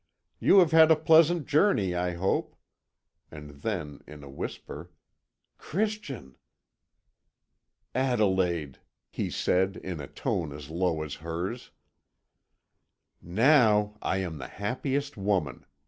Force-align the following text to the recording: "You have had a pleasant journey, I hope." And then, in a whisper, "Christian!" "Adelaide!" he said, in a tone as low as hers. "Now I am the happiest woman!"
"You 0.39 0.57
have 0.61 0.71
had 0.71 0.89
a 0.89 0.95
pleasant 0.95 1.45
journey, 1.45 1.93
I 1.93 2.15
hope." 2.15 2.55
And 3.29 3.51
then, 3.61 4.01
in 4.07 4.23
a 4.23 4.29
whisper, 4.31 4.89
"Christian!" 5.59 6.37
"Adelaide!" 7.93 8.79
he 9.11 9.29
said, 9.29 9.77
in 9.77 9.99
a 9.99 10.07
tone 10.07 10.53
as 10.53 10.71
low 10.71 11.03
as 11.03 11.13
hers. 11.21 11.69
"Now 13.21 13.95
I 14.01 14.17
am 14.17 14.39
the 14.39 14.47
happiest 14.47 15.17
woman!" 15.17 15.67